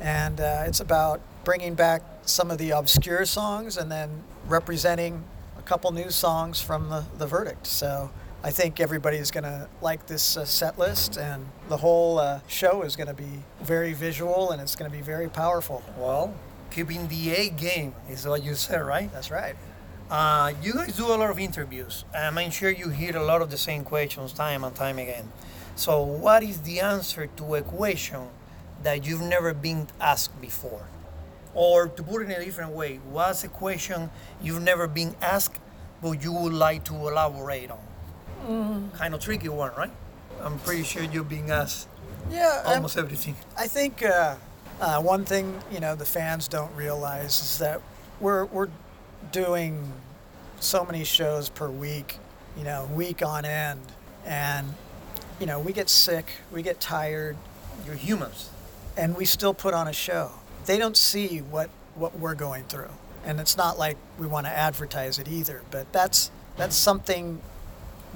and 0.00 0.40
uh, 0.40 0.64
it's 0.66 0.80
about 0.80 1.20
bringing 1.44 1.74
back 1.74 2.02
some 2.22 2.50
of 2.50 2.58
the 2.58 2.70
obscure 2.70 3.24
songs 3.24 3.76
and 3.76 3.90
then 3.90 4.22
representing 4.46 5.24
a 5.58 5.62
couple 5.62 5.90
new 5.90 6.10
songs 6.10 6.60
from 6.60 6.88
the, 6.90 7.04
the 7.18 7.26
verdict. 7.26 7.66
So 7.66 8.10
I 8.42 8.50
think 8.50 8.80
everybody's 8.80 9.30
going 9.30 9.44
to 9.44 9.68
like 9.82 10.06
this 10.06 10.34
uh, 10.34 10.46
set 10.46 10.78
list, 10.78 11.18
and 11.18 11.44
the 11.68 11.76
whole 11.76 12.18
uh, 12.18 12.40
show 12.46 12.80
is 12.82 12.96
going 12.96 13.08
to 13.08 13.14
be 13.14 13.42
very 13.60 13.92
visual 13.92 14.50
and 14.50 14.62
it's 14.62 14.74
going 14.74 14.90
to 14.90 14.96
be 14.96 15.02
very 15.02 15.28
powerful. 15.28 15.82
Well, 15.98 16.32
keeping 16.70 17.06
the 17.08 17.32
A 17.32 17.50
game 17.50 17.94
is 18.08 18.26
what 18.26 18.42
you 18.42 18.54
said, 18.54 18.80
right? 18.80 19.12
That's 19.12 19.30
right. 19.30 19.56
Uh, 20.08 20.54
you 20.62 20.72
guys 20.72 20.96
do 20.96 21.06
a 21.06 21.08
lot 21.08 21.28
of 21.28 21.38
interviews, 21.38 22.06
I'm 22.14 22.50
sure 22.50 22.70
you 22.70 22.88
hear 22.88 23.14
a 23.14 23.22
lot 23.22 23.42
of 23.42 23.50
the 23.50 23.58
same 23.58 23.84
questions 23.84 24.32
time 24.32 24.64
and 24.64 24.74
time 24.74 24.98
again. 24.98 25.30
So, 25.76 26.02
what 26.02 26.42
is 26.42 26.62
the 26.62 26.80
answer 26.80 27.26
to 27.26 27.54
a 27.56 27.62
question 27.62 28.22
that 28.82 29.04
you've 29.04 29.20
never 29.20 29.52
been 29.52 29.86
asked 30.00 30.40
before? 30.40 30.86
Or 31.52 31.88
to 31.88 32.02
put 32.02 32.22
it 32.22 32.24
in 32.24 32.40
a 32.40 32.44
different 32.44 32.72
way, 32.72 33.00
what's 33.10 33.44
a 33.44 33.48
question 33.48 34.08
you've 34.42 34.62
never 34.62 34.88
been 34.88 35.14
asked 35.20 35.60
but 36.00 36.24
you 36.24 36.32
would 36.32 36.54
like 36.54 36.84
to 36.84 36.94
elaborate 36.94 37.70
on? 37.70 37.89
Kind 38.94 39.14
of 39.14 39.20
tricky 39.20 39.48
one, 39.48 39.72
right? 39.76 39.90
I'm 40.42 40.58
pretty 40.60 40.82
sure 40.82 41.02
you've 41.02 41.28
been 41.28 41.50
asked 41.50 41.86
Yeah, 42.30 42.62
I'm- 42.64 42.76
almost 42.76 42.96
everything. 42.96 43.36
I 43.56 43.66
think 43.66 44.02
uh, 44.02 44.36
uh, 44.80 45.00
one 45.02 45.24
thing 45.24 45.60
you 45.70 45.80
know 45.80 45.94
the 45.94 46.04
fans 46.06 46.48
don't 46.48 46.74
realize 46.74 47.40
is 47.42 47.58
that 47.58 47.80
we're 48.20 48.44
we're 48.46 48.68
doing 49.32 49.92
so 50.60 50.84
many 50.84 51.04
shows 51.04 51.48
per 51.48 51.68
week, 51.68 52.18
you 52.56 52.64
know, 52.64 52.88
week 52.94 53.22
on 53.24 53.44
end, 53.44 53.80
and 54.26 54.74
you 55.38 55.46
know 55.46 55.58
we 55.60 55.72
get 55.72 55.88
sick, 55.88 56.26
we 56.52 56.62
get 56.62 56.80
tired, 56.80 57.36
You're 57.86 57.94
humans. 57.96 58.50
and 58.96 59.16
we 59.16 59.24
still 59.24 59.54
put 59.54 59.74
on 59.74 59.86
a 59.88 59.92
show. 59.92 60.32
They 60.66 60.78
don't 60.78 60.96
see 60.96 61.38
what 61.38 61.70
what 61.94 62.18
we're 62.18 62.34
going 62.34 62.64
through, 62.64 62.90
and 63.24 63.38
it's 63.40 63.56
not 63.56 63.78
like 63.78 63.96
we 64.18 64.26
want 64.26 64.46
to 64.46 64.52
advertise 64.52 65.18
it 65.18 65.28
either. 65.28 65.62
But 65.70 65.92
that's 65.92 66.30
that's 66.56 66.76
something 66.76 67.40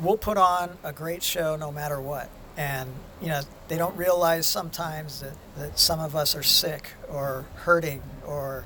we'll 0.00 0.16
put 0.16 0.36
on 0.36 0.76
a 0.82 0.92
great 0.92 1.22
show 1.22 1.56
no 1.56 1.70
matter 1.70 2.00
what. 2.00 2.28
And 2.56 2.90
you 3.20 3.28
know 3.28 3.40
they 3.68 3.76
don't 3.76 3.96
realize 3.96 4.46
sometimes 4.46 5.20
that, 5.20 5.34
that 5.56 5.78
some 5.78 5.98
of 5.98 6.14
us 6.14 6.36
are 6.36 6.42
sick 6.42 6.92
or 7.08 7.46
hurting 7.56 8.02
or 8.26 8.64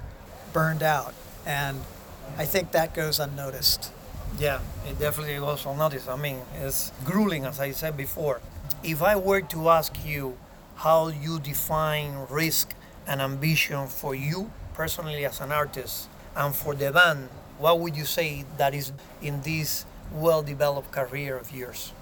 burned 0.53 0.83
out, 0.83 1.15
and 1.47 1.81
I 2.37 2.45
think 2.45 2.73
that 2.73 2.95
goes 2.95 3.19
unnoticed. 3.19 3.93
Yeah, 4.39 4.61
it 4.87 4.99
definitely 4.99 5.37
goes 5.37 5.65
unnoticed. 5.65 6.09
I 6.09 6.17
mean, 6.17 6.41
it's 6.61 6.93
grueling, 7.05 7.47
as 7.47 7.61
I 7.61 7.71
said 7.71 7.97
before. 7.97 8.41
If 8.85 9.03
I 9.03 9.17
were 9.17 9.41
to 9.41 9.69
ask 9.71 9.93
you 10.05 10.37
how 10.77 11.09
you 11.09 11.41
define 11.41 12.27
risk 12.29 12.75
and 13.07 13.21
ambition 13.21 13.87
for 13.89 14.15
you 14.15 14.51
personally 14.75 15.25
as 15.25 15.41
an 15.41 15.51
artist 15.51 16.09
and 16.37 16.55
for 16.55 16.75
the 16.75 16.93
band, 16.93 17.31
what 17.59 17.81
would 17.81 17.97
you 17.97 18.05
say 18.05 18.45
that 18.59 18.75
is 18.75 18.93
in 19.21 19.41
this 19.43 19.85
well 20.13 20.43
developed 20.43 20.93
career 20.93 21.37
of 21.37 21.53
yours? 21.53 21.93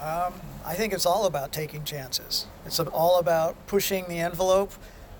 Um, 0.00 0.34
I 0.64 0.74
think 0.74 0.92
it's 0.92 1.06
all 1.06 1.26
about 1.26 1.52
taking 1.52 1.84
chances. 1.84 2.46
It's 2.66 2.78
all 2.78 3.18
about 3.18 3.54
pushing 3.66 4.06
the 4.08 4.18
envelope 4.18 4.72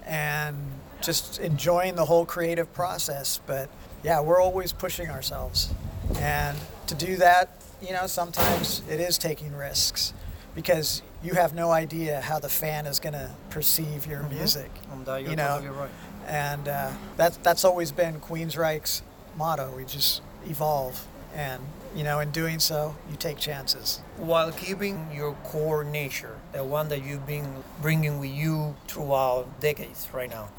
and 0.04 0.56
just 1.00 1.38
enjoying 1.40 1.94
the 1.94 2.04
whole 2.04 2.26
creative 2.26 2.72
process. 2.74 3.40
But 3.46 3.68
yeah, 4.02 4.20
we're 4.20 4.40
always 4.40 4.72
pushing 4.72 5.08
ourselves. 5.10 5.72
And 6.18 6.56
to 6.88 6.94
do 6.94 7.16
that, 7.16 7.50
you 7.80 7.92
know, 7.92 8.06
sometimes 8.06 8.82
it 8.88 9.00
is 9.00 9.18
taking 9.18 9.54
risks 9.54 10.12
because 10.54 11.02
you 11.22 11.34
have 11.34 11.54
no 11.54 11.70
idea 11.70 12.20
how 12.20 12.38
the 12.38 12.48
fan 12.48 12.86
is 12.86 12.98
going 12.98 13.12
to 13.14 13.30
perceive 13.50 14.06
your 14.06 14.22
music. 14.24 14.70
And 14.92 15.06
you're 15.06 15.18
You 15.30 15.36
know, 15.36 15.58
totally 15.60 15.68
right. 15.68 15.90
and 16.26 16.68
uh, 16.68 16.90
that 17.16 17.38
that's 17.42 17.64
always 17.64 17.92
been 17.92 18.20
Queensryche's 18.20 19.02
motto. 19.36 19.72
We 19.76 19.84
just 19.84 20.22
evolve, 20.46 21.04
and 21.34 21.60
you 21.96 22.04
know, 22.04 22.20
in 22.20 22.30
doing 22.30 22.58
so, 22.60 22.94
you 23.10 23.16
take 23.16 23.38
chances. 23.38 24.00
While 24.18 24.52
keeping 24.52 25.08
your 25.12 25.32
core 25.44 25.82
nature, 25.82 26.36
the 26.52 26.62
one 26.62 26.88
that 26.90 27.02
you've 27.02 27.26
been 27.26 27.64
bringing 27.80 28.20
with 28.20 28.30
you 28.30 28.76
throughout 28.86 29.60
decades 29.60 30.08
right 30.12 30.28
now. 30.28 30.50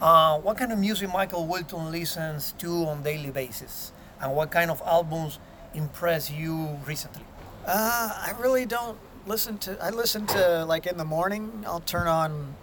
Uh, 0.00 0.38
what 0.38 0.58
kind 0.58 0.72
of 0.72 0.78
music 0.78 1.10
Michael 1.10 1.46
Wilton 1.46 1.90
listens 1.90 2.52
to 2.58 2.68
on 2.86 3.02
daily 3.02 3.30
basis, 3.30 3.92
and 4.20 4.36
what 4.36 4.50
kind 4.50 4.70
of 4.70 4.82
albums 4.84 5.38
impress 5.72 6.30
you 6.30 6.78
recently? 6.84 7.24
Uh, 7.66 8.12
I 8.14 8.34
really 8.38 8.66
don't 8.66 8.98
listen 9.26 9.56
to. 9.58 9.82
I 9.82 9.88
listen 9.88 10.26
to 10.26 10.66
like 10.66 10.86
in 10.86 10.98
the 10.98 11.04
morning. 11.04 11.64
I'll 11.66 11.80
turn 11.80 12.06
on 12.06 12.54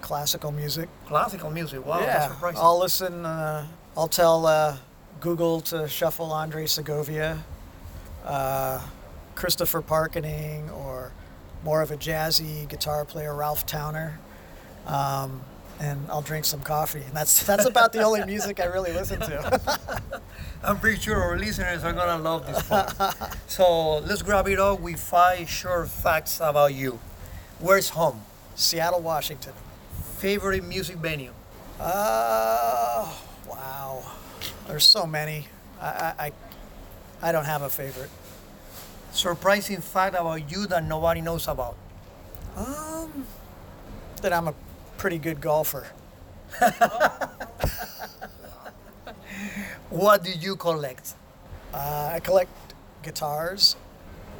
classical 0.00 0.50
music. 0.50 0.88
Classical 1.06 1.50
music. 1.50 1.86
Wow, 1.86 2.00
yeah, 2.00 2.28
surprising. 2.28 2.60
I'll 2.60 2.80
listen. 2.80 3.24
Uh, 3.24 3.66
I'll 3.96 4.08
tell 4.08 4.46
uh, 4.46 4.78
Google 5.20 5.60
to 5.62 5.86
shuffle 5.88 6.32
Andre 6.32 6.66
Segovia, 6.66 7.44
uh, 8.28 8.80
Christopher 9.34 9.82
Parkening, 9.82 10.70
or 10.70 11.12
more 11.64 11.82
of 11.82 11.90
a 11.90 11.96
jazzy 11.96 12.68
guitar 12.68 13.04
player, 13.04 13.34
Ralph 13.34 13.66
Towner. 13.66 14.18
Um, 14.86 15.42
and 15.80 16.06
I'll 16.10 16.22
drink 16.22 16.44
some 16.44 16.60
coffee. 16.60 17.02
And 17.02 17.14
that's 17.14 17.44
that's 17.46 17.66
about 17.66 17.92
the 17.92 18.02
only 18.02 18.24
music 18.24 18.60
I 18.60 18.64
really 18.64 18.92
listen 18.92 19.20
to. 19.20 20.22
I'm 20.62 20.78
pretty 20.78 21.00
sure 21.00 21.16
our 21.16 21.38
listeners 21.38 21.84
are 21.84 21.92
gonna 21.92 22.22
love 22.22 22.46
this 22.46 22.62
part. 22.62 22.94
so 23.46 23.98
let's 23.98 24.22
grab 24.22 24.48
it 24.48 24.58
up 24.58 24.80
with 24.80 24.98
five 24.98 25.48
short 25.48 25.88
facts 25.88 26.40
about 26.42 26.74
you. 26.74 26.98
Where's 27.60 27.90
home? 27.90 28.22
Seattle, 28.54 29.00
Washington. 29.00 29.52
Favorite 30.18 30.64
music 30.64 30.96
venue? 30.96 31.32
Uh, 31.78 33.12
wow. 33.48 34.02
There's 34.66 34.84
so 34.84 35.06
many. 35.06 35.46
I, 35.80 35.86
I, 35.86 36.14
I, 36.26 36.32
I 37.22 37.32
don't 37.32 37.44
have 37.44 37.62
a 37.62 37.68
favorite. 37.68 38.10
Surprising 39.12 39.80
fact 39.80 40.14
about 40.14 40.50
you 40.50 40.66
that 40.66 40.84
nobody 40.84 41.20
knows 41.20 41.48
about? 41.48 41.76
Um, 42.56 43.26
that 44.22 44.32
I'm 44.32 44.48
a 44.48 44.54
pretty 44.96 45.18
good 45.18 45.40
golfer. 45.40 45.86
What 49.90 50.22
do 50.24 50.30
you 50.30 50.56
collect? 50.56 51.14
Uh, 51.72 52.12
I 52.14 52.20
collect 52.20 52.50
guitars. 53.02 53.76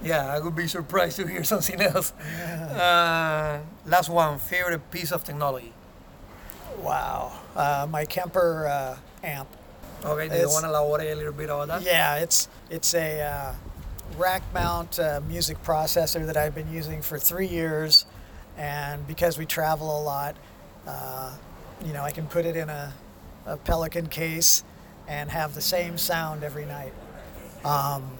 Yeah, 0.02 0.26
I 0.26 0.40
would 0.40 0.54
be 0.54 0.68
surprised 0.68 1.16
to 1.16 1.26
hear 1.26 1.44
something 1.54 1.80
else. 1.80 2.12
Uh, 2.12 3.60
last 3.86 4.08
one, 4.08 4.38
favorite 4.38 4.90
piece 4.90 5.10
of 5.12 5.24
technology? 5.24 5.72
Wow. 6.80 7.32
Uh, 7.56 7.86
my 7.90 8.04
Kemper 8.04 8.66
uh, 8.66 8.96
amp. 9.26 9.48
Okay, 10.04 10.28
do 10.28 10.36
you 10.36 10.48
want 10.48 10.64
to 10.64 10.68
elaborate 10.68 11.12
a 11.12 11.14
little 11.16 11.32
bit 11.32 11.50
about 11.50 11.68
that? 11.68 11.82
Yeah, 11.82 12.16
it's 12.16 12.48
it's 12.70 12.94
a 12.94 13.20
uh, 13.22 13.54
rack 14.16 14.42
mount 14.54 14.98
uh, 14.98 15.20
music 15.26 15.62
processor 15.62 16.24
that 16.26 16.36
I've 16.36 16.54
been 16.54 16.72
using 16.72 17.02
for 17.02 17.18
three 17.18 17.46
years, 17.46 18.06
and 18.56 19.06
because 19.06 19.38
we 19.38 19.46
travel 19.46 20.00
a 20.00 20.02
lot, 20.02 20.36
uh, 20.86 21.34
you 21.84 21.92
know, 21.92 22.02
I 22.02 22.10
can 22.10 22.26
put 22.26 22.46
it 22.46 22.56
in 22.56 22.68
a, 22.68 22.92
a 23.46 23.56
Pelican 23.56 24.06
case 24.06 24.62
and 25.08 25.30
have 25.30 25.54
the 25.54 25.60
same 25.60 25.98
sound 25.98 26.44
every 26.44 26.66
night. 26.66 26.92
Um, 27.64 28.10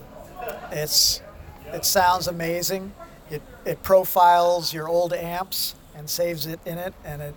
it's 0.71 1.21
it 1.67 1.85
sounds 1.85 2.27
amazing. 2.27 2.91
It 3.29 3.41
it 3.65 3.83
profiles 3.83 4.73
your 4.73 4.87
old 4.89 5.13
amps 5.13 5.75
and 5.95 6.09
saves 6.09 6.45
it 6.45 6.59
in 6.65 6.77
it, 6.77 6.93
and 7.05 7.21
it 7.21 7.35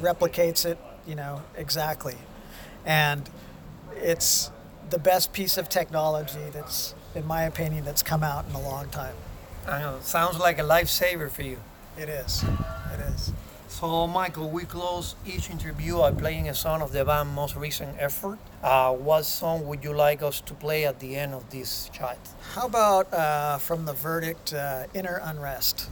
replicates 0.00 0.64
it, 0.64 0.78
you 1.06 1.14
know, 1.14 1.42
exactly. 1.56 2.16
And 2.84 3.28
it's 4.04 4.50
the 4.90 4.98
best 4.98 5.32
piece 5.32 5.56
of 5.56 5.68
technology 5.68 6.50
that's, 6.52 6.94
in 7.14 7.26
my 7.26 7.42
opinion, 7.44 7.84
that's 7.84 8.02
come 8.02 8.22
out 8.22 8.44
in 8.48 8.54
a 8.54 8.60
long 8.60 8.88
time. 8.90 9.14
I 9.66 9.80
know, 9.80 9.98
sounds 10.02 10.38
like 10.38 10.58
a 10.58 10.62
lifesaver 10.62 11.30
for 11.30 11.42
you. 11.42 11.58
It 11.98 12.08
is. 12.08 12.44
It 12.92 13.00
is. 13.00 13.32
So, 13.68 14.06
Michael, 14.06 14.50
we 14.50 14.64
close 14.64 15.16
each 15.26 15.50
interview 15.50 15.98
by 15.98 16.12
playing 16.12 16.48
a 16.48 16.54
song 16.54 16.82
of 16.82 16.92
the 16.92 17.04
band's 17.04 17.34
most 17.34 17.56
recent 17.56 17.96
effort. 17.98 18.38
Uh, 18.62 18.92
what 18.92 19.24
song 19.24 19.66
would 19.66 19.82
you 19.82 19.92
like 19.92 20.22
us 20.22 20.40
to 20.42 20.54
play 20.54 20.84
at 20.84 21.00
the 21.00 21.16
end 21.16 21.34
of 21.34 21.48
this 21.50 21.90
chat? 21.92 22.18
How 22.52 22.66
about 22.66 23.12
uh, 23.12 23.58
from 23.58 23.86
the 23.86 23.94
verdict, 23.94 24.52
uh, 24.52 24.84
Inner 24.92 25.20
Unrest? 25.24 25.88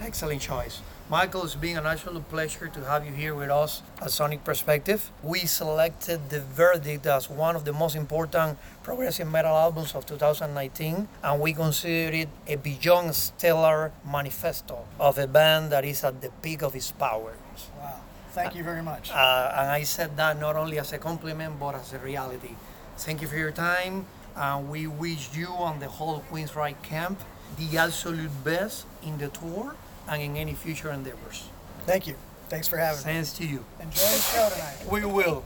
Excellent 0.00 0.42
choice. 0.42 0.80
Michael, 1.10 1.44
it's 1.44 1.54
been 1.54 1.78
an 1.78 1.86
absolute 1.86 2.28
pleasure 2.28 2.68
to 2.68 2.84
have 2.84 3.06
you 3.06 3.12
here 3.12 3.34
with 3.34 3.48
us 3.48 3.80
at 4.02 4.10
Sonic 4.10 4.44
Perspective. 4.44 5.10
We 5.22 5.46
selected 5.46 6.28
The 6.28 6.40
Verdict 6.40 7.06
as 7.06 7.30
one 7.30 7.56
of 7.56 7.64
the 7.64 7.72
most 7.72 7.96
important 7.96 8.58
progressive 8.82 9.26
metal 9.26 9.56
albums 9.56 9.94
of 9.94 10.04
2019, 10.04 11.08
and 11.24 11.40
we 11.40 11.54
consider 11.54 12.14
it 12.14 12.28
a 12.46 12.56
beyond 12.56 13.14
stellar 13.14 13.90
manifesto 14.04 14.84
of 15.00 15.16
a 15.16 15.26
band 15.26 15.72
that 15.72 15.86
is 15.86 16.04
at 16.04 16.20
the 16.20 16.28
peak 16.42 16.60
of 16.60 16.76
its 16.76 16.92
powers. 16.92 17.36
Wow. 17.78 18.00
Thank 18.32 18.54
you 18.54 18.62
very 18.62 18.82
much. 18.82 19.10
Uh, 19.10 19.52
and 19.56 19.70
I 19.70 19.84
said 19.84 20.14
that 20.18 20.38
not 20.38 20.56
only 20.56 20.78
as 20.78 20.92
a 20.92 20.98
compliment, 20.98 21.58
but 21.58 21.74
as 21.74 21.94
a 21.94 21.98
reality. 22.00 22.54
Thank 22.98 23.22
you 23.22 23.28
for 23.28 23.36
your 23.36 23.52
time. 23.52 24.04
And 24.36 24.68
we 24.68 24.86
wish 24.86 25.34
you 25.34 25.48
and 25.60 25.80
the 25.80 25.88
whole 25.88 26.22
Queensryche 26.30 26.82
camp 26.82 27.18
the 27.56 27.78
absolute 27.78 28.44
best 28.44 28.84
in 29.02 29.16
the 29.16 29.28
tour 29.28 29.74
and 30.08 30.22
in 30.22 30.36
any 30.36 30.54
future 30.54 30.90
endeavors. 30.90 31.48
Thank 31.86 32.06
you. 32.06 32.14
Thanks 32.48 32.66
for 32.66 32.78
having 32.78 32.98
me. 32.98 33.04
Thanks 33.04 33.32
to 33.34 33.46
you. 33.46 33.64
Enjoy 33.80 34.00
the 34.00 34.20
show 34.20 34.48
tonight. 34.50 34.90
We 34.90 35.04
will. 35.04 35.44